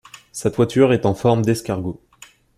[0.31, 2.01] Sa toiture est en forme d'escargot.